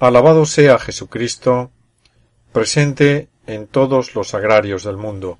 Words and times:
Alabado 0.00 0.46
sea 0.46 0.78
Jesucristo, 0.78 1.70
presente 2.54 3.28
en 3.46 3.66
todos 3.66 4.14
los 4.14 4.32
agrarios 4.32 4.84
del 4.84 4.96
mundo. 4.96 5.38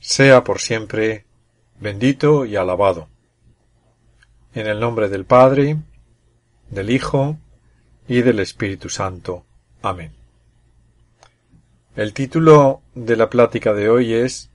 Sea 0.00 0.42
por 0.42 0.58
siempre 0.58 1.26
bendito 1.78 2.44
y 2.44 2.56
alabado. 2.56 3.08
En 4.52 4.66
el 4.66 4.80
nombre 4.80 5.08
del 5.08 5.26
Padre, 5.26 5.76
del 6.70 6.90
Hijo 6.90 7.38
y 8.08 8.22
del 8.22 8.40
Espíritu 8.40 8.88
Santo. 8.88 9.44
Amén. 9.80 10.12
El 11.94 12.14
título 12.14 12.82
de 12.96 13.14
la 13.14 13.30
plática 13.30 13.72
de 13.74 13.88
hoy 13.88 14.12
es 14.12 14.50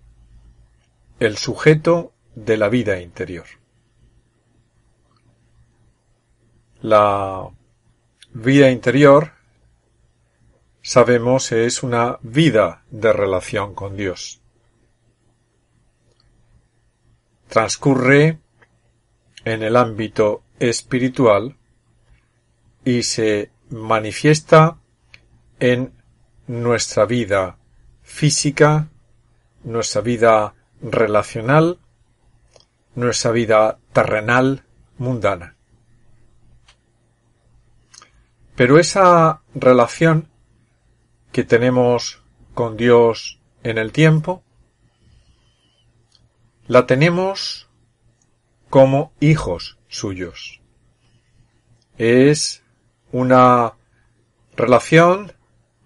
El 1.21 1.37
sujeto 1.37 2.11
de 2.35 2.57
la 2.57 2.67
vida 2.67 2.99
interior. 2.99 3.45
La 6.81 7.49
Vida 8.33 8.71
interior, 8.71 9.33
sabemos, 10.81 11.51
es 11.51 11.83
una 11.83 12.17
vida 12.21 12.83
de 12.89 13.11
relación 13.11 13.75
con 13.75 13.97
Dios. 13.97 14.41
Transcurre 17.49 18.39
en 19.43 19.63
el 19.63 19.75
ámbito 19.75 20.43
espiritual 20.59 21.57
y 22.85 23.03
se 23.03 23.51
manifiesta 23.69 24.77
en 25.59 25.91
nuestra 26.47 27.05
vida 27.05 27.57
física, 28.01 28.87
nuestra 29.65 29.99
vida 29.99 30.55
relacional, 30.81 31.79
nuestra 32.95 33.31
vida 33.31 33.77
terrenal, 33.91 34.63
mundana. 34.97 35.57
Pero 38.61 38.77
esa 38.77 39.41
relación 39.55 40.29
que 41.31 41.43
tenemos 41.43 42.21
con 42.53 42.77
Dios 42.77 43.39
en 43.63 43.79
el 43.79 43.91
tiempo, 43.91 44.43
la 46.67 46.85
tenemos 46.85 47.67
como 48.69 49.13
hijos 49.19 49.79
suyos. 49.87 50.61
Es 51.97 52.61
una 53.11 53.73
relación 54.55 55.33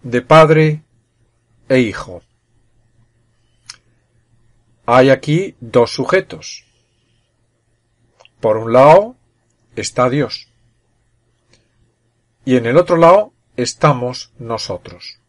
de 0.04 0.22
padre 0.22 0.84
e 1.70 1.80
hijo. 1.80 2.24
Hay 4.86 5.12
aquí 5.12 5.56
dos 5.62 5.92
sujetos. 5.92 6.66
Por 8.42 8.58
un 8.58 8.74
lado 8.74 9.16
está 9.78 10.10
Dios 10.10 10.50
y 12.46 12.56
en 12.58 12.68
el 12.68 12.78
otro 12.78 12.96
lado 12.96 13.34
estamos 13.58 14.32
nosotros. 14.38 15.20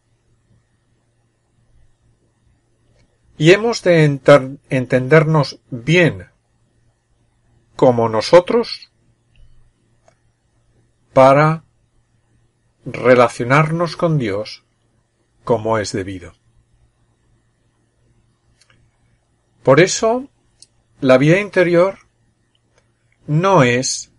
Y 3.39 3.51
hemos 3.51 3.83
de 3.83 4.03
entendernos 4.69 5.59
bien 5.69 6.29
como 7.75 8.09
nosotros 8.09 8.91
para 11.13 11.63
relacionarnos 12.85 13.95
con 13.95 14.17
Dios 14.17 14.63
como 15.43 15.77
es 15.77 15.91
debido. 15.91 16.33
Por 19.63 19.79
eso, 19.79 20.27
la 21.01 21.17
vida 21.17 21.39
interior 21.39 21.99
no 23.27 23.63
es 23.63 24.11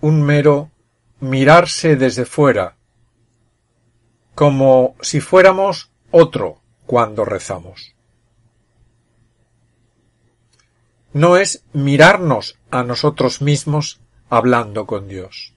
un 0.00 0.22
mero 0.22 0.70
mirarse 1.24 1.96
desde 1.96 2.26
fuera, 2.26 2.76
como 4.34 4.94
si 5.00 5.20
fuéramos 5.20 5.90
otro 6.10 6.60
cuando 6.86 7.24
rezamos. 7.24 7.94
No 11.12 11.36
es 11.36 11.64
mirarnos 11.72 12.58
a 12.70 12.82
nosotros 12.82 13.40
mismos 13.40 14.00
hablando 14.28 14.86
con 14.86 15.08
Dios. 15.08 15.54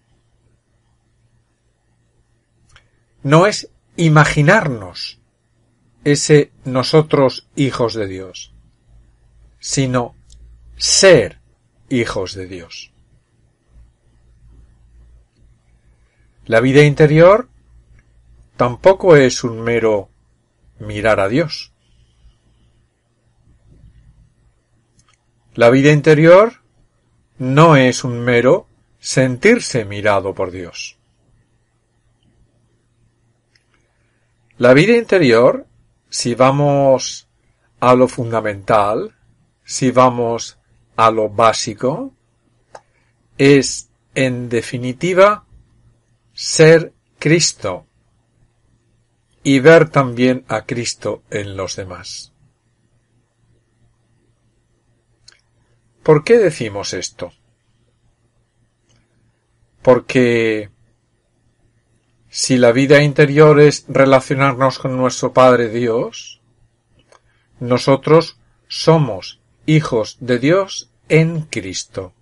No 3.24 3.46
es 3.46 3.70
imaginarnos 3.98 5.20
ese 6.04 6.52
nosotros 6.64 7.50
hijos 7.56 7.94
de 7.94 8.08
Dios, 8.08 8.54
sino 9.60 10.16
ser 10.78 11.42
hijos 11.90 12.36
de 12.36 12.48
Dios. 12.48 12.94
La 16.48 16.62
vida 16.62 16.82
interior 16.84 17.50
tampoco 18.56 19.18
es 19.18 19.44
un 19.44 19.60
mero 19.60 20.08
mirar 20.80 21.20
a 21.20 21.28
Dios. 21.28 21.74
La 25.56 25.70
vida 25.70 25.92
interior 25.92 26.54
no 27.38 27.76
es 27.76 28.06
un 28.06 28.22
mero 28.22 28.66
sentirse 28.98 29.84
mirado 29.84 30.34
por 30.34 30.52
Dios. 30.52 30.98
La 34.58 34.74
vida 34.74 34.96
interior, 34.96 35.68
si 36.10 36.34
vamos 36.34 37.28
a 37.82 37.94
lo 37.94 38.08
fundamental, 38.08 39.14
si 39.66 39.92
vamos 39.92 40.58
a 40.96 41.12
lo 41.12 41.28
básico, 41.28 42.14
es 43.38 43.90
en 44.16 44.48
definitiva 44.48 45.44
ser 46.38 46.94
Cristo 47.18 47.88
y 49.42 49.60
ver 49.60 49.90
también 49.90 50.46
a 50.48 50.68
Cristo 50.68 51.24
en 51.32 51.58
los 51.58 51.76
demás. 51.76 52.32
¿Por 56.04 56.24
qué 56.24 56.38
decimos 56.38 56.94
esto? 56.94 57.34
Porque 59.82 60.70
si 62.30 62.58
la 62.58 62.72
vida 62.72 63.02
interior 63.02 63.60
es 63.60 63.86
relacionarnos 63.88 64.78
con 64.78 64.96
nuestro 64.96 65.34
Padre 65.34 65.70
Dios, 65.70 66.40
nosotros 67.60 68.38
somos 68.68 69.42
hijos 69.66 70.18
de 70.20 70.38
Dios 70.38 70.92
en 71.10 71.42
Cristo. 71.42 72.14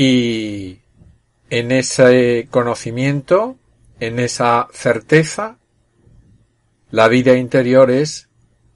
Y 0.00 0.82
en 1.50 1.72
ese 1.72 2.46
conocimiento, 2.52 3.58
en 3.98 4.20
esa 4.20 4.68
certeza, 4.72 5.58
la 6.92 7.08
vida 7.08 7.34
interior 7.34 7.90
es 7.90 8.28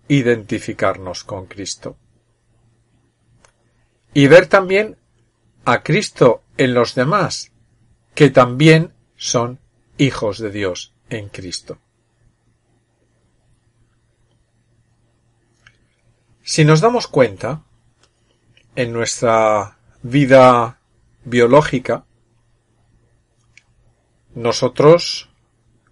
identificarnos 0.08 1.22
con 1.22 1.46
Cristo. 1.46 1.96
Y 4.12 4.26
ver 4.26 4.48
también 4.48 4.96
a 5.64 5.84
Cristo 5.84 6.42
en 6.56 6.74
los 6.74 6.96
demás, 6.96 7.52
que 8.16 8.30
también 8.30 8.92
son 9.14 9.60
hijos 9.98 10.40
de 10.40 10.50
Dios 10.50 10.92
en 11.08 11.28
Cristo. 11.28 11.78
Si 16.42 16.64
nos 16.64 16.80
damos 16.80 17.06
cuenta, 17.06 17.62
en 18.74 18.92
nuestra 18.92 19.78
vida 20.02 20.80
biológica, 21.24 22.04
nosotros 24.34 25.30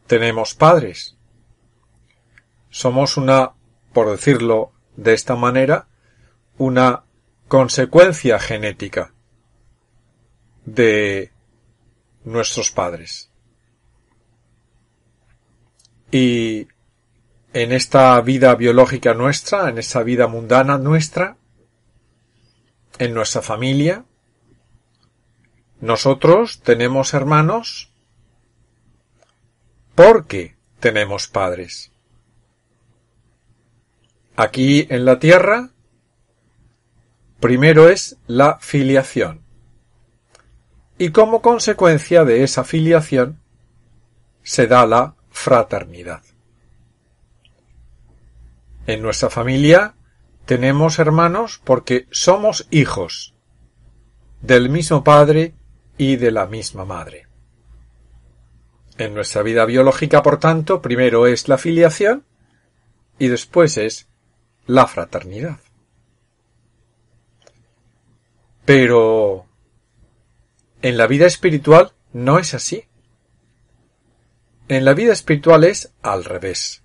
tenemos 0.06 0.54
padres. 0.54 1.16
Somos 2.70 3.16
una, 3.16 3.52
por 3.92 4.10
decirlo 4.10 4.72
de 4.96 5.14
esta 5.14 5.36
manera, 5.36 5.88
una 6.58 7.04
consecuencia 7.48 8.38
genética 8.38 9.12
de 10.64 11.32
nuestros 12.24 12.70
padres. 12.70 13.30
Y 16.10 16.68
en 17.52 17.72
esta 17.72 18.20
vida 18.20 18.54
biológica 18.54 19.14
nuestra, 19.14 19.68
en 19.68 19.78
esta 19.78 20.02
vida 20.02 20.26
mundana 20.26 20.78
nuestra, 20.78 21.36
en 22.98 23.14
nuestra 23.14 23.42
familia, 23.42 24.04
nosotros 25.80 26.60
tenemos 26.60 27.14
hermanos 27.14 27.90
porque 29.94 30.56
tenemos 30.78 31.28
padres. 31.28 31.90
Aquí 34.36 34.86
en 34.90 35.04
la 35.04 35.18
tierra, 35.18 35.70
primero 37.40 37.88
es 37.88 38.16
la 38.26 38.58
filiación. 38.60 39.42
Y 40.98 41.10
como 41.10 41.40
consecuencia 41.40 42.24
de 42.24 42.44
esa 42.44 42.64
filiación, 42.64 43.40
se 44.42 44.66
da 44.66 44.86
la 44.86 45.14
fraternidad. 45.30 46.22
En 48.86 49.02
nuestra 49.02 49.30
familia 49.30 49.94
tenemos 50.44 50.98
hermanos 50.98 51.60
porque 51.64 52.06
somos 52.10 52.66
hijos 52.70 53.34
del 54.42 54.68
mismo 54.68 55.04
Padre 55.04 55.54
y 56.00 56.16
de 56.16 56.30
la 56.30 56.46
misma 56.46 56.86
madre. 56.86 57.26
En 58.96 59.12
nuestra 59.12 59.42
vida 59.42 59.66
biológica, 59.66 60.22
por 60.22 60.40
tanto, 60.40 60.80
primero 60.80 61.26
es 61.26 61.46
la 61.46 61.58
filiación 61.58 62.24
y 63.18 63.28
después 63.28 63.76
es 63.76 64.08
la 64.64 64.86
fraternidad. 64.86 65.58
Pero 68.64 69.44
en 70.80 70.96
la 70.96 71.06
vida 71.06 71.26
espiritual 71.26 71.92
no 72.14 72.38
es 72.38 72.54
así. 72.54 72.86
En 74.68 74.86
la 74.86 74.94
vida 74.94 75.12
espiritual 75.12 75.64
es 75.64 75.92
al 76.00 76.24
revés. 76.24 76.82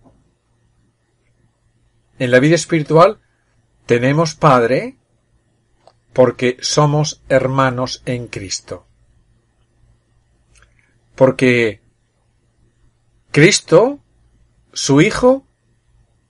En 2.19 2.31
la 2.31 2.41
vida 2.41 2.55
espiritual 2.55 3.21
tenemos 3.85 4.35
Padre 4.35 4.97
porque 6.11 6.57
somos 6.59 7.23
hermanos 7.29 8.03
en 8.05 8.27
Cristo. 8.27 8.87
Porque 11.15 11.81
Cristo, 13.31 13.99
su 14.73 15.01
Hijo, 15.01 15.45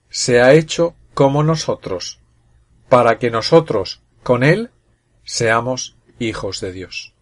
se 0.08 0.40
ha 0.40 0.54
hecho 0.54 0.94
como 1.14 1.42
nosotros, 1.42 2.20
para 2.88 3.18
que 3.18 3.30
nosotros, 3.30 4.02
con 4.22 4.42
Él, 4.44 4.70
seamos 5.24 5.96
hijos 6.18 6.60
de 6.60 6.72
Dios. 6.72 7.14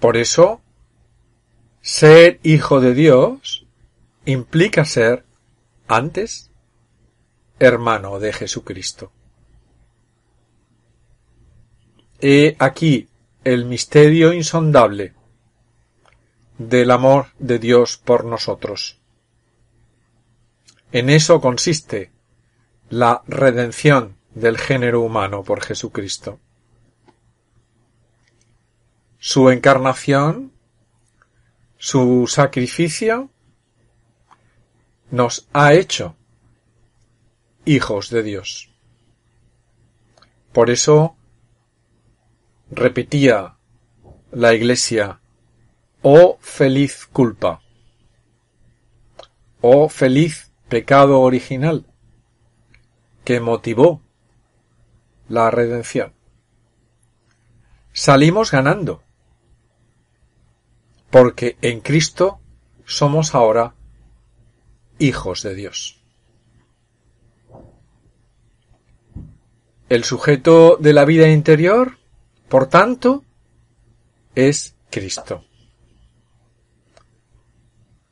Por 0.00 0.16
eso, 0.16 0.60
ser 1.80 2.40
hijo 2.42 2.80
de 2.80 2.94
Dios 2.94 3.66
implica 4.24 4.84
ser, 4.84 5.24
antes, 5.88 6.50
hermano 7.58 8.18
de 8.18 8.32
Jesucristo. 8.32 9.12
He 12.20 12.56
aquí 12.58 13.08
el 13.44 13.64
misterio 13.64 14.32
insondable 14.32 15.14
del 16.58 16.90
amor 16.90 17.26
de 17.38 17.58
Dios 17.58 17.96
por 17.96 18.24
nosotros. 18.24 19.00
En 20.92 21.10
eso 21.10 21.40
consiste 21.40 22.12
la 22.90 23.22
redención 23.26 24.16
del 24.34 24.58
género 24.58 25.00
humano 25.00 25.42
por 25.42 25.62
Jesucristo. 25.62 26.38
Su 29.18 29.50
encarnación, 29.50 30.52
su 31.78 32.26
sacrificio, 32.28 33.30
nos 35.10 35.48
ha 35.52 35.74
hecho 35.74 36.16
hijos 37.64 38.10
de 38.10 38.22
Dios. 38.22 38.70
Por 40.52 40.70
eso 40.70 41.16
repetía 42.72 43.56
la 44.30 44.54
Iglesia, 44.54 45.20
oh 46.00 46.38
feliz 46.40 47.06
culpa, 47.06 47.60
oh 49.60 49.88
feliz 49.90 50.50
pecado 50.68 51.20
original, 51.20 51.86
que 53.24 53.40
motivó 53.40 54.00
la 55.28 55.50
redención. 55.50 56.14
Salimos 57.92 58.50
ganando, 58.50 59.02
porque 61.10 61.58
en 61.60 61.80
Cristo 61.80 62.40
somos 62.86 63.34
ahora 63.34 63.74
hijos 64.98 65.42
de 65.42 65.54
Dios. 65.54 66.02
El 69.90 70.04
sujeto 70.04 70.78
de 70.80 70.94
la 70.94 71.04
vida 71.04 71.28
interior, 71.28 71.98
por 72.52 72.66
tanto, 72.66 73.24
es 74.34 74.76
Cristo. 74.90 75.46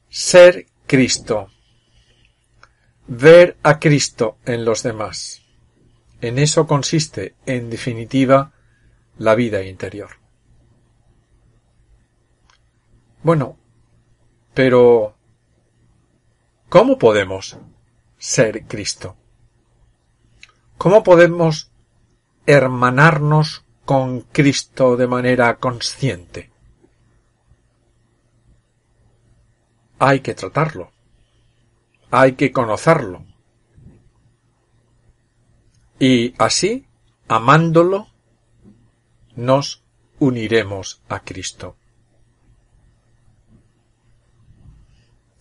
Ser 0.09 0.65
Cristo. 0.87 1.49
Ver 3.07 3.59
a 3.63 3.79
Cristo 3.79 4.39
en 4.47 4.65
los 4.65 4.83
demás. 4.83 5.43
En 6.23 6.39
eso 6.39 6.67
consiste, 6.67 7.35
en 7.45 7.69
definitiva, 7.69 8.55
la 9.19 9.35
vida 9.35 9.63
interior. 9.63 10.13
Bueno, 13.23 13.59
pero 14.55 15.19
¿cómo 16.71 16.97
podemos 16.97 17.59
ser 18.17 18.67
Cristo? 18.67 19.19
¿Cómo 20.79 21.03
podemos 21.03 21.71
hermanarnos 22.47 23.67
con 23.85 24.21
Cristo 24.21 24.97
de 24.97 25.07
manera 25.07 25.57
consciente? 25.57 26.51
Hay 29.99 30.21
que 30.21 30.35
tratarlo. 30.35 30.93
Hay 32.11 32.33
que 32.33 32.51
conocerlo. 32.53 33.25
Y 35.99 36.35
así, 36.39 36.87
amándolo, 37.29 38.09
nos 39.37 39.85
uniremos 40.19 41.03
a 41.09 41.21
Cristo. 41.21 41.77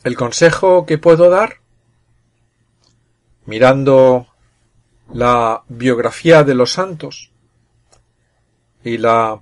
El 0.04 0.16
consejo 0.16 0.86
que 0.86 0.98
puedo 0.98 1.30
dar, 1.30 1.62
mirando 3.46 4.28
la 5.12 5.64
biografía 5.68 6.44
de 6.44 6.56
los 6.56 6.72
santos 6.72 7.32
y 8.84 8.98
la 8.98 9.42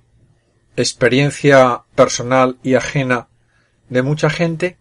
experiencia 0.76 1.84
personal 1.96 2.58
y 2.64 2.76
ajena 2.76 3.30
de 3.90 4.02
mucha 4.02 4.30
gente, 4.30 4.78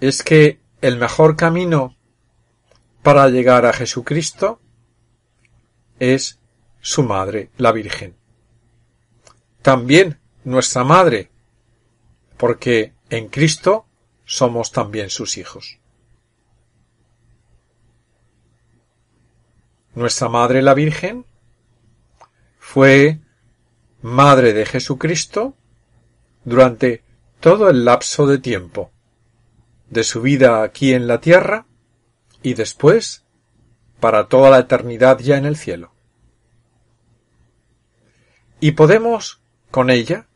es 0.00 0.22
que 0.22 0.60
el 0.80 0.96
mejor 0.96 1.36
camino 1.36 1.96
para 3.02 3.28
llegar 3.28 3.66
a 3.66 3.72
Jesucristo 3.72 4.60
es 5.98 6.38
su 6.80 7.02
madre, 7.02 7.50
la 7.56 7.72
Virgen. 7.72 8.16
También 9.62 10.20
nuestra 10.44 10.84
madre, 10.84 11.30
porque 12.36 12.94
en 13.10 13.28
Cristo 13.28 13.86
somos 14.24 14.72
también 14.72 15.10
sus 15.10 15.36
hijos. 15.36 15.78
Nuestra 19.94 20.28
madre, 20.28 20.62
la 20.62 20.74
Virgen, 20.74 21.26
fue 22.70 23.18
madre 24.02 24.52
de 24.52 24.66
Jesucristo 24.66 25.56
durante 26.44 27.02
todo 27.40 27.70
el 27.70 27.86
lapso 27.86 28.26
de 28.26 28.36
tiempo 28.36 28.90
de 29.88 30.04
su 30.04 30.20
vida 30.20 30.62
aquí 30.62 30.92
en 30.92 31.06
la 31.06 31.18
tierra 31.18 31.64
y 32.42 32.52
después 32.52 33.24
para 34.00 34.28
toda 34.28 34.50
la 34.50 34.58
eternidad 34.58 35.18
ya 35.18 35.38
en 35.38 35.46
el 35.46 35.56
cielo. 35.56 35.94
Y 38.60 38.72
podemos 38.72 39.40
con 39.70 39.88
ella, 39.88 40.28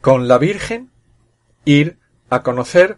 con 0.00 0.28
la 0.28 0.38
Virgen, 0.38 0.92
ir 1.66 1.98
a 2.30 2.42
conocer 2.42 2.96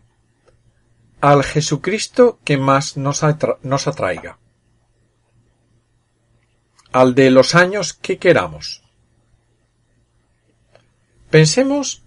al 1.20 1.42
Jesucristo 1.42 2.38
que 2.44 2.58
más 2.58 2.96
nos, 2.96 3.24
atraiga, 3.24 4.38
al 6.94 7.16
de 7.16 7.28
los 7.32 7.56
años 7.56 7.92
que 7.92 8.18
queramos. 8.18 8.84
Pensemos, 11.28 12.04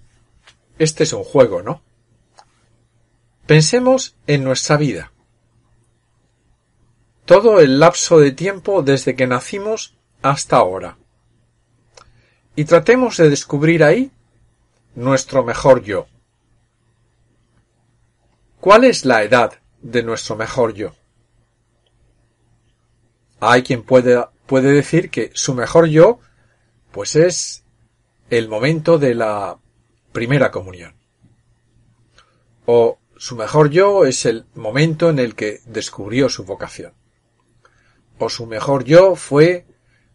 este 0.80 1.04
es 1.04 1.12
un 1.12 1.26
juego, 1.26 1.62
¿no? 1.62 1.82
Pensemos 3.46 4.16
en 4.28 4.46
nuestra 4.46 4.78
vida 4.78 5.12
todo 7.26 7.60
el 7.60 7.82
lapso 7.82 8.20
de 8.20 8.32
tiempo 8.32 8.82
desde 8.82 9.18
que 9.18 9.28
nacimos 9.28 9.98
hasta 10.22 10.56
ahora. 10.56 10.98
Y 12.56 12.64
tratemos 12.64 13.18
de 13.18 13.30
descubrir 13.30 13.84
ahí 13.84 14.10
nuestro 14.96 15.44
mejor 15.44 15.84
yo. 15.84 16.08
¿Cuál 18.62 18.86
es 18.86 19.04
la 19.04 19.24
edad 19.24 19.60
de 19.82 20.04
nuestro 20.04 20.38
mejor 20.38 20.74
yo? 20.74 20.96
Hay 23.42 23.62
quien 23.64 23.84
puede, 23.84 24.24
puede 24.48 24.72
decir 24.72 25.10
que 25.10 25.32
su 25.34 25.54
mejor 25.54 25.88
yo 25.88 26.20
pues 26.92 27.16
es 27.16 27.64
el 28.30 28.48
momento 28.48 28.98
de 28.98 29.14
la 29.14 29.58
primera 30.12 30.52
comunión. 30.52 30.96
O 32.66 33.00
su 33.18 33.36
mejor 33.36 33.70
yo 33.70 34.06
es 34.06 34.26
el 34.26 34.46
momento 34.56 35.10
en 35.10 35.20
el 35.20 35.36
que 35.36 35.62
descubrió 35.66 36.30
su 36.30 36.44
vocación 36.44 36.94
o 38.20 38.30
su 38.30 38.46
mejor 38.46 38.84
yo 38.84 39.16
fue 39.16 39.66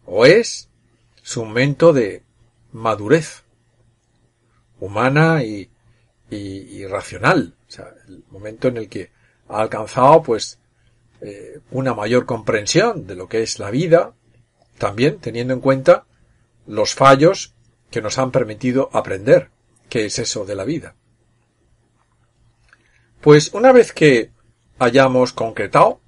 o 0.05 0.25
es 0.25 0.69
su 1.21 1.45
momento 1.45 1.93
de 1.93 2.23
madurez 2.71 3.43
humana 4.79 5.43
y, 5.43 5.69
y, 6.29 6.85
racional, 6.87 7.55
o 7.67 7.71
sea, 7.71 7.93
el 8.07 8.23
momento 8.29 8.67
en 8.67 8.77
el 8.77 8.89
que 8.89 9.11
ha 9.47 9.61
alcanzado 9.61 10.23
pues 10.23 10.59
eh, 11.21 11.59
una 11.71 11.93
mayor 11.93 12.25
comprensión 12.25 13.07
de 13.07 13.15
lo 13.15 13.29
que 13.29 13.43
es 13.43 13.59
la 13.59 13.71
vida 13.71 14.13
también 14.77 15.19
teniendo 15.19 15.53
en 15.53 15.59
cuenta 15.59 16.05
los 16.65 16.93
fallos 16.93 17.53
que 17.91 18.01
nos 18.01 18.17
han 18.17 18.31
permitido 18.31 18.89
aprender 18.93 19.49
qué 19.89 20.05
es 20.05 20.19
eso 20.19 20.45
de 20.45 20.55
la 20.55 20.63
vida. 20.63 20.95
Pues 23.21 23.53
una 23.53 23.71
vez 23.71 23.93
que 23.93 24.31
hayamos 24.79 25.31
concretado 25.33 26.01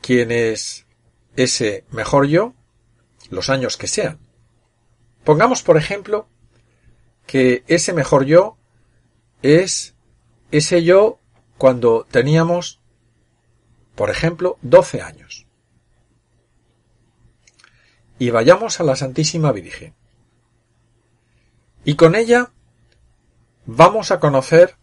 quién 0.00 0.32
es 0.32 0.86
ese 1.36 1.84
mejor 1.90 2.26
yo, 2.26 2.54
los 3.30 3.48
años 3.50 3.76
que 3.76 3.86
sean. 3.86 4.18
Pongamos, 5.24 5.62
por 5.62 5.76
ejemplo, 5.76 6.28
que 7.26 7.64
ese 7.68 7.92
mejor 7.92 8.24
yo 8.24 8.56
es 9.42 9.94
ese 10.50 10.82
yo 10.82 11.20
cuando 11.56 12.06
teníamos, 12.10 12.80
por 13.94 14.10
ejemplo, 14.10 14.58
12 14.62 15.00
años. 15.02 15.41
Y 18.22 18.30
vayamos 18.30 18.78
a 18.78 18.84
la 18.84 18.94
Santísima 18.94 19.50
Virgen. 19.50 19.94
Y 21.84 21.96
con 21.96 22.14
ella 22.14 22.52
vamos 23.66 24.12
a 24.12 24.20
conocer 24.20 24.76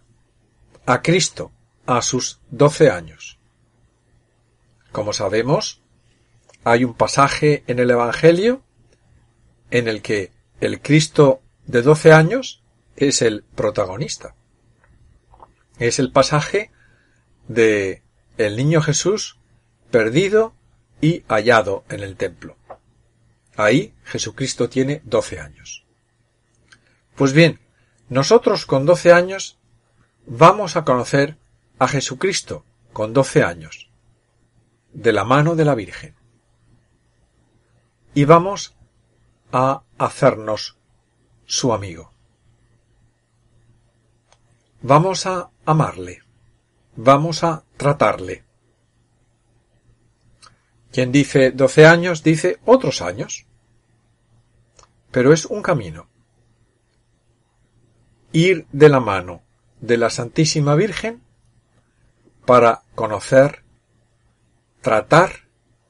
a 0.86 1.02
Cristo 1.02 1.50
a 1.86 2.02
sus 2.02 2.42
12 2.52 2.90
años. 2.90 3.40
Como 4.92 5.14
sabemos, 5.14 5.82
hay 6.66 6.84
un 6.84 6.94
pasaje 6.94 7.64
en 7.68 7.80
el 7.80 7.90
Evangelio 7.92 8.62
en 9.72 9.88
el 9.88 10.02
que 10.02 10.34
el 10.60 10.82
Cristo 10.82 11.42
de 11.66 11.82
12 11.82 12.12
años 12.12 12.62
es 12.98 13.22
el 13.22 13.46
protagonista. 13.56 14.36
Es 15.78 15.98
el 16.00 16.12
pasaje 16.12 16.72
de 17.48 18.04
el 18.38 18.58
niño 18.58 18.82
Jesús 18.82 19.38
perdido 19.92 20.54
y 21.00 21.24
hallado 21.30 21.86
en 21.88 22.02
el 22.02 22.18
templo. 22.18 22.59
Ahí 23.60 23.94
Jesucristo 24.06 24.70
tiene 24.70 25.02
12 25.04 25.42
años. 25.42 25.86
Pues 27.18 27.34
bien, 27.34 27.60
nosotros 28.08 28.66
con 28.66 28.86
12 28.86 29.12
años 29.12 29.60
vamos 30.26 30.78
a 30.78 30.86
conocer 30.86 31.38
a 31.78 31.90
Jesucristo 31.90 32.64
con 32.94 33.12
12 33.12 33.44
años, 33.44 33.90
de 34.94 35.12
la 35.12 35.26
mano 35.26 35.58
de 35.58 35.66
la 35.66 35.76
Virgen. 35.76 36.16
Y 38.14 38.24
vamos 38.24 38.78
a 39.52 39.84
hacernos 39.98 40.78
su 41.46 41.74
amigo. 41.74 42.14
Vamos 44.82 45.26
a 45.26 45.50
amarle. 45.66 46.24
Vamos 46.96 47.44
a 47.44 47.66
tratarle. 47.76 48.46
Quien 50.94 51.12
dice 51.12 51.52
doce 51.52 51.86
años 51.86 52.24
dice 52.24 52.62
otros 52.64 53.02
años. 53.02 53.49
Pero 55.12 55.34
es 55.34 55.46
un 55.46 55.62
camino. 55.62 56.08
Ir 58.32 58.68
de 58.72 58.90
la 58.90 59.00
mano 59.00 59.42
de 59.82 59.98
la 59.98 60.10
Santísima 60.10 60.76
Virgen 60.76 61.22
para 62.46 62.84
conocer, 62.96 63.64
tratar 64.82 65.48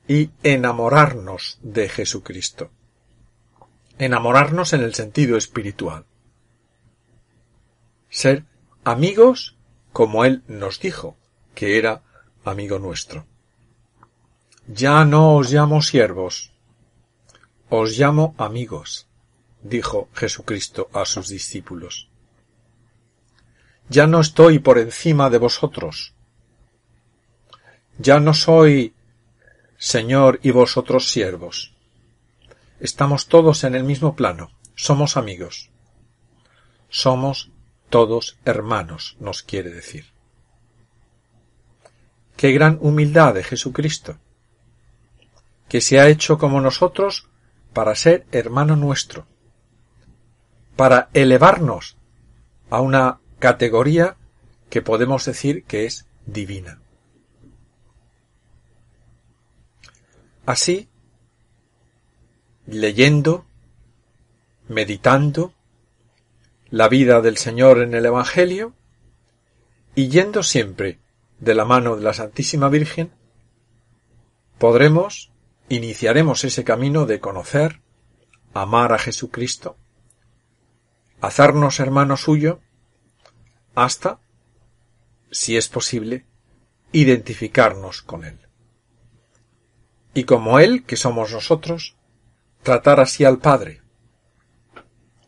y 0.08 0.32
enamorarnos 0.44 1.60
de 1.62 1.90
Jesucristo. 1.90 2.72
Enamorarnos 3.98 4.74
en 4.74 4.82
el 4.82 4.94
sentido 4.94 5.38
espiritual. 5.38 6.06
Ser 8.10 8.46
amigos 8.84 9.58
como 9.92 10.26
Él 10.26 10.44
nos 10.48 10.80
dijo 10.80 11.18
que 11.54 11.78
era 11.78 12.04
amigo 12.46 12.80
nuestro. 12.80 13.26
Ya 14.68 15.04
no 15.04 15.36
os 15.36 15.52
llamo 15.52 15.82
siervos, 15.82 16.54
os 17.70 17.98
llamo 17.98 18.36
amigos, 18.38 19.09
dijo 19.62 20.10
Jesucristo 20.14 20.90
a 20.94 21.06
sus 21.06 21.30
discípulos. 21.30 22.10
Ya 23.90 24.08
no 24.08 24.20
estoy 24.20 24.60
por 24.60 24.78
encima 24.78 25.30
de 25.30 25.40
vosotros. 25.40 26.14
Ya 27.98 28.20
no 28.20 28.34
soy 28.34 28.94
Señor 29.78 30.40
y 30.44 30.52
vosotros 30.52 31.10
siervos. 31.10 31.74
Estamos 32.80 33.28
todos 33.28 33.64
en 33.64 33.76
el 33.76 33.84
mismo 33.84 34.16
plano, 34.16 34.52
somos 34.76 35.18
amigos. 35.18 35.70
Somos 36.90 37.52
todos 37.90 38.38
hermanos, 38.46 39.18
nos 39.20 39.44
quiere 39.44 39.70
decir. 39.70 40.06
Qué 42.36 42.52
gran 42.52 42.78
humildad 42.82 43.34
de 43.34 43.44
Jesucristo, 43.44 44.18
que 45.68 45.82
se 45.82 46.00
ha 46.00 46.08
hecho 46.08 46.38
como 46.38 46.62
nosotros 46.62 47.28
para 47.74 47.96
ser 47.96 48.26
hermano 48.32 48.76
nuestro, 48.76 49.28
para 50.80 51.10
elevarnos 51.14 51.98
a 52.70 52.80
una 52.80 53.20
categoría 53.38 54.16
que 54.70 54.82
podemos 54.82 55.26
decir 55.26 55.66
que 55.66 55.86
es 55.86 56.08
divina. 56.26 56.80
Así, 60.46 60.88
leyendo, 62.66 63.46
meditando 64.70 65.54
la 66.70 66.88
vida 66.88 67.20
del 67.20 67.36
Señor 67.36 67.82
en 67.82 67.94
el 67.94 68.06
Evangelio 68.06 68.74
y 69.96 70.08
yendo 70.08 70.44
siempre 70.44 71.02
de 71.42 71.56
la 71.56 71.66
mano 71.66 71.98
de 71.98 72.04
la 72.04 72.14
Santísima 72.14 72.70
Virgen, 72.70 73.12
podremos, 74.58 75.30
iniciaremos 75.68 76.46
ese 76.46 76.64
camino 76.64 77.06
de 77.06 77.20
conocer, 77.20 77.82
amar 78.54 78.94
a 78.94 78.98
Jesucristo, 78.98 79.76
hacernos 81.22 81.80
hermano 81.80 82.18
suyo 82.18 82.62
hasta, 83.76 84.20
si 85.32 85.58
es 85.58 85.68
posible, 85.68 86.26
identificarnos 86.92 88.02
con 88.02 88.26
Él. 88.26 88.40
Y 90.14 90.24
como 90.24 90.60
Él, 90.60 90.84
que 90.86 90.96
somos 90.96 91.32
nosotros, 91.32 91.96
tratar 92.64 93.00
así 93.00 93.26
al 93.26 93.38
Padre 93.38 93.82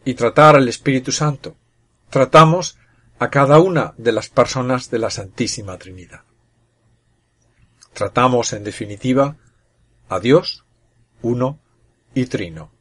y 0.04 0.16
tratar 0.16 0.56
al 0.56 0.68
Espíritu 0.68 1.12
Santo. 1.12 1.56
Tratamos 2.10 2.78
a 3.20 3.30
cada 3.30 3.60
una 3.60 3.94
de 3.98 4.12
las 4.12 4.30
personas 4.30 4.90
de 4.90 5.00
la 5.00 5.10
Santísima 5.10 5.78
Trinidad. 5.78 6.24
Tratamos, 7.94 8.54
en 8.54 8.64
definitiva, 8.64 9.38
a 10.10 10.20
Dios, 10.20 10.66
uno 11.22 11.60
y 12.16 12.26
trino. 12.26 12.72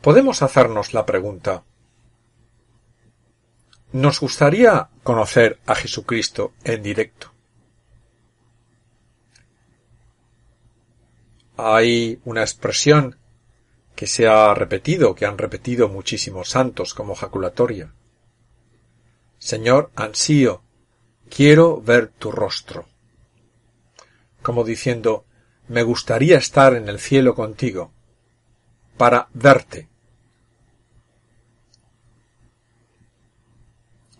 Podemos 0.00 0.42
hacernos 0.42 0.94
la 0.94 1.04
pregunta 1.04 1.64
nos 3.92 4.20
gustaría 4.20 4.88
conocer 5.02 5.58
a 5.66 5.74
Jesucristo 5.74 6.52
en 6.62 6.82
directo. 6.82 7.32
Hay 11.56 12.20
una 12.24 12.42
expresión 12.42 13.18
que 13.96 14.06
se 14.06 14.28
ha 14.28 14.54
repetido, 14.54 15.14
que 15.14 15.26
han 15.26 15.38
repetido 15.38 15.88
muchísimos 15.88 16.50
santos 16.50 16.94
como 16.94 17.14
jaculatoria. 17.14 17.92
Señor, 19.38 19.90
ansío, 19.96 20.62
quiero 21.28 21.82
ver 21.82 22.08
tu 22.08 22.30
rostro. 22.30 22.86
Como 24.40 24.64
diciendo, 24.64 25.26
me 25.68 25.82
gustaría 25.82 26.38
estar 26.38 26.74
en 26.74 26.88
el 26.88 26.98
cielo 26.98 27.34
contigo, 27.34 27.92
para 28.96 29.28
verte, 29.34 29.89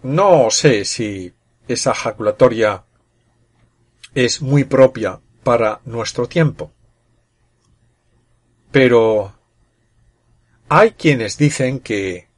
No 0.02 0.50
sé 0.50 0.85
si 0.85 1.35
esa 1.69 1.95
jaculatoria 1.95 2.85
es 4.14 4.40
muy 4.40 4.64
propia 4.64 5.21
para 5.42 5.80
nuestro 5.85 6.26
tiempo. 6.26 6.73
Pero 8.73 9.35
hay 10.69 10.92
quienes 10.92 11.37
dicen 11.37 11.80
que 11.80 12.28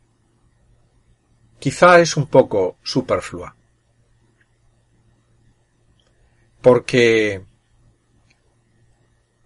quizá 1.59 2.01
es 2.01 2.17
un 2.17 2.27
poco 2.27 2.79
superflua. 2.83 3.55
Porque 6.61 7.45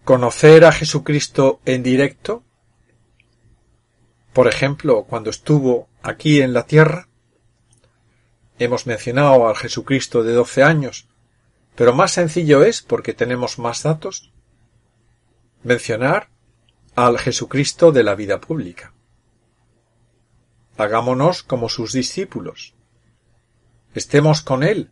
conocer 0.04 0.64
a 0.64 0.72
Jesucristo 0.72 1.60
en 1.64 1.82
directo, 1.82 2.44
por 4.32 4.46
ejemplo, 4.48 5.04
cuando 5.04 5.30
estuvo 5.30 5.88
aquí 6.02 6.40
en 6.40 6.52
la 6.52 6.64
tierra, 6.64 7.05
Hemos 8.58 8.86
mencionado 8.86 9.48
al 9.48 9.56
Jesucristo 9.56 10.22
de 10.22 10.32
doce 10.32 10.62
años, 10.62 11.08
pero 11.74 11.92
más 11.92 12.12
sencillo 12.12 12.64
es, 12.64 12.82
porque 12.82 13.12
tenemos 13.12 13.58
más 13.58 13.82
datos, 13.82 14.32
mencionar 15.62 16.30
al 16.94 17.18
Jesucristo 17.18 17.92
de 17.92 18.02
la 18.02 18.14
vida 18.14 18.40
pública. 18.40 18.94
Hagámonos 20.78 21.42
como 21.42 21.68
sus 21.68 21.92
discípulos. 21.92 22.74
Estemos 23.94 24.42
con 24.42 24.62
Él 24.62 24.90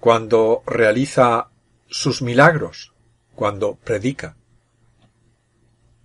cuando 0.00 0.62
realiza 0.66 1.50
sus 1.86 2.22
milagros, 2.22 2.94
cuando 3.34 3.74
predica. 3.74 4.36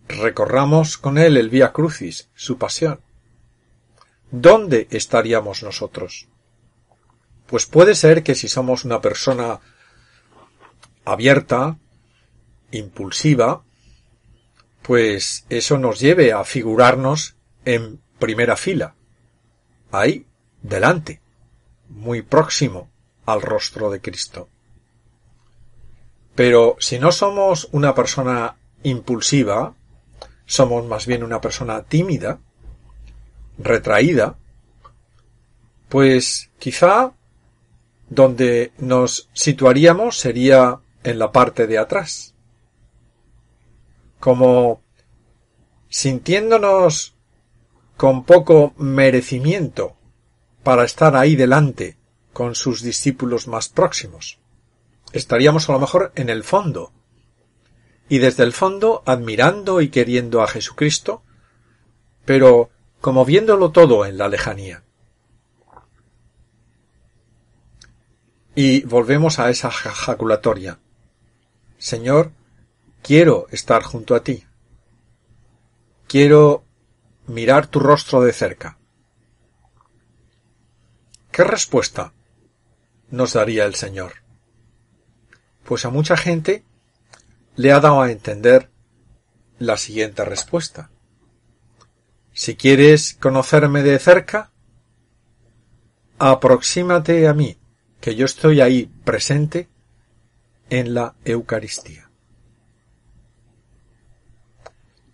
Recorramos 0.08 0.98
con 0.98 1.18
él 1.18 1.38
el 1.38 1.50
Vía 1.50 1.72
Crucis, 1.72 2.30
su 2.36 2.58
pasión. 2.58 3.00
¿Dónde 4.38 4.90
estaríamos 4.92 5.64
nosotros? 5.64 6.28
Pues 7.48 7.66
puede 7.66 7.96
ser 7.96 8.22
que 8.22 8.36
si 8.36 8.50
somos 8.50 8.84
una 8.84 9.00
persona 9.00 9.62
abierta, 11.06 11.78
impulsiva, 12.72 13.64
pues 14.82 15.46
eso 15.50 15.78
nos 15.78 16.02
lleve 16.02 16.34
a 16.34 16.44
figurarnos 16.44 17.38
en 17.64 18.02
primera 18.20 18.58
fila, 18.58 18.96
ahí, 19.94 20.26
delante, 20.62 21.22
muy 21.88 22.22
próximo 22.22 22.90
al 23.26 23.42
rostro 23.42 23.90
de 23.90 24.02
Cristo. 24.02 24.50
Pero 26.36 26.76
si 26.80 27.00
no 27.00 27.14
somos 27.14 27.70
una 27.72 27.96
persona 27.96 28.58
impulsiva, 28.84 29.76
somos 30.46 30.86
más 30.86 31.06
bien 31.06 31.24
una 31.24 31.40
persona 31.40 31.84
tímida, 31.84 32.40
retraída, 33.58 34.38
pues 35.90 36.50
quizá 36.60 37.14
donde 38.10 38.72
nos 38.78 39.30
situaríamos 39.34 40.20
sería 40.20 40.80
en 41.04 41.20
la 41.20 41.32
parte 41.32 41.68
de 41.68 41.78
atrás. 41.78 42.34
Como 44.20 44.82
sintiéndonos 45.90 47.16
con 47.98 48.26
poco 48.26 48.74
merecimiento 48.78 49.96
para 50.64 50.84
estar 50.84 51.16
ahí 51.16 51.36
delante 51.36 51.98
con 52.34 52.56
sus 52.56 52.82
discípulos 52.82 53.48
más 53.48 53.70
próximos. 53.70 54.40
Estaríamos 55.14 55.70
a 55.70 55.74
lo 55.74 55.80
mejor 55.80 56.12
en 56.16 56.30
el 56.30 56.44
fondo, 56.44 56.92
y 58.10 58.18
desde 58.18 58.44
el 58.44 58.52
fondo 58.52 59.02
admirando 59.06 59.80
y 59.82 59.90
queriendo 59.90 60.42
a 60.42 60.48
Jesucristo, 60.48 61.24
pero 62.26 62.70
como 63.02 63.26
viéndolo 63.26 63.72
todo 63.72 64.06
en 64.06 64.18
la 64.18 64.28
lejanía. 64.28 64.84
Y 68.56 68.84
volvemos 68.84 69.40
a 69.40 69.50
esa 69.50 69.70
jaculatoria. 69.70 70.80
Señor, 71.78 72.32
quiero 73.02 73.48
estar 73.52 73.84
junto 73.84 74.16
a 74.16 74.24
ti. 74.24 74.46
Quiero 76.08 76.64
mirar 77.28 77.68
tu 77.68 77.80
rostro 77.80 78.22
de 78.22 78.32
cerca. 78.32 78.78
¿Qué 81.32 81.44
respuesta 81.44 82.14
nos 83.10 83.34
daría 83.34 83.66
el 83.66 83.76
Señor? 83.76 84.24
Pues 85.66 85.84
a 85.84 85.90
mucha 85.90 86.16
gente 86.16 86.64
le 87.56 87.72
ha 87.72 87.80
dado 87.80 88.02
a 88.02 88.12
entender 88.12 88.70
la 89.60 89.78
siguiente 89.78 90.24
respuesta. 90.24 90.90
Si 92.38 92.58
quieres 92.58 93.14
conocerme 93.14 93.82
de 93.82 93.98
cerca, 93.98 94.52
aproxímate 96.20 97.30
a 97.30 97.34
mí, 97.34 97.58
que 98.02 98.16
yo 98.16 98.26
estoy 98.26 98.60
ahí 98.60 98.92
presente 99.06 99.70
en 100.70 100.94
la 100.94 101.16
Eucaristía. 101.24 102.10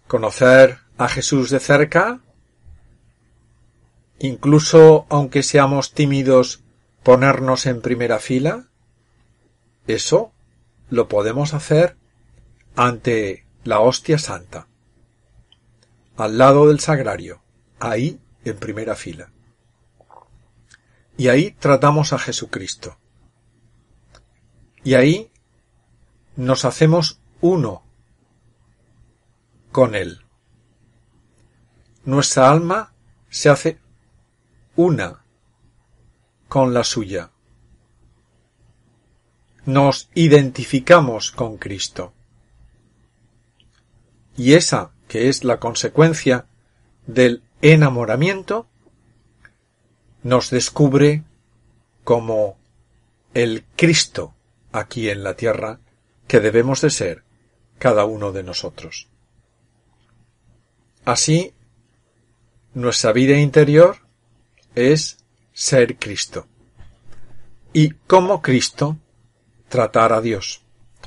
Conocer 0.08 0.80
a 0.98 1.08
Jesús 1.08 1.51
de 1.51 1.60
cerca, 1.60 2.22
incluso 4.18 5.06
aunque 5.10 5.44
seamos 5.44 5.94
tímidos, 5.94 6.63
ponernos 7.04 7.68
en 7.68 7.82
primera 7.82 8.18
fila, 8.18 8.68
eso 9.86 10.34
lo 10.90 11.07
podemos 11.07 11.53
hacer 11.53 11.98
ante 12.75 13.46
la 13.64 13.79
hostia 13.79 14.18
santa, 14.18 14.68
al 16.22 16.38
lado 16.38 16.68
del 16.68 16.79
sagrario, 16.79 17.42
ahí 17.79 18.20
en 18.46 18.57
primera 18.57 18.96
fila. 18.96 19.31
Y 21.18 21.27
ahí 21.27 21.51
tratamos 21.51 22.14
a 22.14 22.20
Jesucristo. 22.20 22.98
Y 24.84 24.96
ahí 24.96 25.31
nos 26.36 26.66
hacemos 26.66 27.20
uno 27.42 27.84
con 29.72 29.96
Él. 29.96 30.22
Nuestra 32.03 32.50
alma 32.50 32.94
se 33.29 33.50
hace 33.50 33.79
una 34.75 35.24
con 36.48 36.74
la 36.74 36.84
suya. 36.84 37.31
Nos 39.66 40.10
identificamos 40.16 41.31
con 41.31 41.57
Cristo. 41.57 42.14
Y 44.36 44.53
esa, 44.53 44.92
que 45.12 45.28
es 45.28 45.44
la 45.44 45.60
consecuencia 45.60 46.46
del 47.06 47.44
enamoramiento, 47.62 48.70
nos 50.24 50.50
descubre 50.52 51.26
como 52.06 52.58
el 53.34 53.66
Cristo 53.76 54.34
aquí 54.72 55.10
en 55.10 55.26
la 55.26 55.36
tierra 55.36 55.82
que 56.30 56.40
debemos 56.40 56.80
de 56.80 56.92
ser 56.92 57.26
cada 57.78 58.06
uno 58.06 58.32
de 58.32 58.44
nosotros. 58.44 59.10
Así, 61.04 61.54
nuestra 62.74 63.12
vida 63.12 63.38
interior 63.38 63.98
es 64.76 65.18
ser 65.52 65.98
Cristo. 65.98 66.48
Y 67.74 67.90
como 68.08 68.42
Cristo, 68.42 68.96
tratar 69.68 70.14
a 70.14 70.22
Dios, 70.22 70.62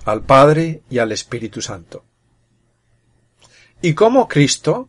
al 0.05 0.21
Padre 0.25 0.83
y 0.91 0.99
al 0.99 1.11
Espíritu 1.11 1.63
Santo. 1.63 2.05
Y 3.85 3.93
como 3.93 4.29
Cristo, 4.29 4.89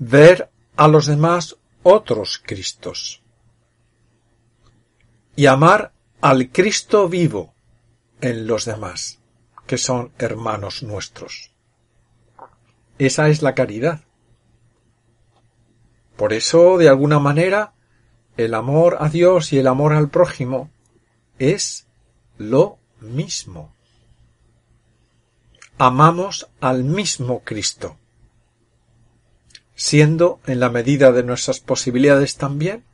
ver 0.00 0.50
a 0.74 0.88
los 0.88 1.06
demás 1.06 1.58
otros 1.84 2.42
Cristos. 2.44 3.22
Y 5.36 5.46
amar 5.46 5.92
al 6.20 6.50
Cristo 6.50 7.08
vivo 7.08 7.54
en 8.20 8.48
los 8.48 8.64
demás 8.64 9.20
que 9.64 9.78
son 9.78 10.10
hermanos 10.18 10.82
nuestros. 10.82 11.52
Esa 12.98 13.28
es 13.28 13.42
la 13.42 13.54
caridad. 13.54 14.00
Por 16.16 16.32
eso, 16.32 16.78
de 16.78 16.88
alguna 16.88 17.20
manera, 17.20 17.74
el 18.36 18.54
amor 18.54 18.96
a 18.98 19.08
Dios 19.08 19.52
y 19.52 19.58
el 19.58 19.68
amor 19.68 19.92
al 19.92 20.08
prójimo 20.08 20.72
es 21.38 21.86
lo 22.38 22.80
mismo. 22.98 23.72
Amamos 25.78 26.48
al 26.60 26.82
mismo 26.82 27.42
Cristo, 27.44 28.00
siendo, 29.76 30.40
en 30.46 30.58
la 30.58 30.70
medida 30.70 31.12
de 31.12 31.22
nuestras 31.22 31.60
posibilidades 31.60 32.36
también, 32.36 32.84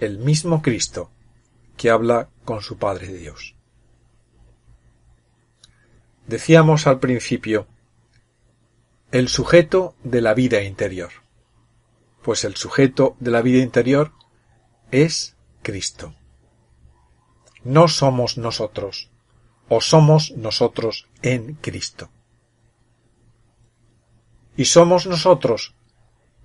el 0.00 0.18
mismo 0.18 0.62
Cristo 0.62 1.10
que 1.76 1.90
habla 1.90 2.30
con 2.44 2.62
su 2.62 2.78
Padre 2.78 3.08
Dios. 3.08 3.56
Decíamos 6.26 6.86
al 6.86 7.00
principio 7.00 7.66
el 9.10 9.28
sujeto 9.28 9.94
de 10.04 10.22
la 10.22 10.32
vida 10.32 10.62
interior. 10.62 11.10
Pues 12.22 12.44
el 12.44 12.54
sujeto 12.54 13.16
de 13.18 13.32
la 13.32 13.42
vida 13.42 13.58
interior 13.58 14.12
es 14.92 15.36
Cristo. 15.62 16.14
No 17.64 17.88
somos 17.88 18.38
nosotros, 18.38 19.10
o 19.68 19.80
somos 19.80 20.30
nosotros 20.36 21.08
en 21.20 21.54
Cristo. 21.54 22.10
Y 24.56 24.66
somos 24.66 25.06
nosotros 25.06 25.74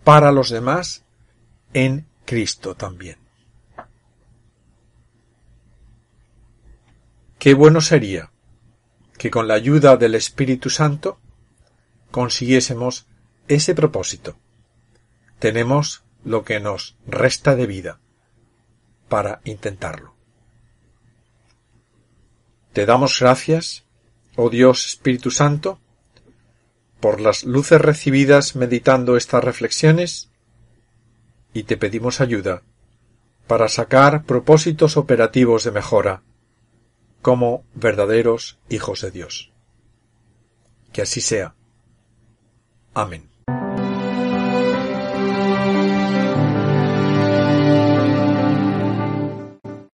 para 0.08 0.32
los 0.32 0.50
demás 0.50 1.04
en 1.74 2.08
Cristo 2.24 2.76
también. 2.76 3.18
Qué 7.38 7.54
bueno 7.54 7.82
sería 7.82 8.32
que 9.18 9.30
con 9.30 9.50
la 9.50 9.56
ayuda 9.56 9.98
del 9.98 10.16
Espíritu 10.16 10.70
Santo 10.70 11.20
consiguiésemos 12.10 13.06
ese 13.50 13.76
propósito. 13.76 14.38
Tenemos 15.40 16.06
lo 16.24 16.46
que 16.46 16.62
nos 16.62 16.96
resta 17.06 17.58
de 17.58 17.68
vida 17.68 18.00
para 19.10 19.42
intentarlo. 19.44 20.16
Te 22.72 22.86
damos 22.86 23.20
gracias, 23.20 23.84
oh 24.38 24.50
Dios 24.50 24.88
Espíritu 24.88 25.32
Santo, 25.32 25.82
por 27.00 27.22
las 27.22 27.44
luces 27.44 27.80
recibidas 27.80 28.56
meditando 28.56 29.18
estas 29.18 29.44
reflexiones 29.44 30.30
y 31.54 31.64
te 31.64 31.78
pedimos 31.78 32.22
ayuda 32.22 32.64
para 33.48 33.70
sacar 33.70 34.24
propósitos 34.24 34.98
operativos 34.98 35.64
de 35.64 35.72
mejora 35.72 36.24
como 37.22 37.64
verdaderos 37.74 38.60
hijos 38.70 39.02
de 39.02 39.12
Dios. 39.12 39.52
Que 40.92 41.02
así 41.02 41.22
sea. 41.22 41.56
Amén. 42.94 43.37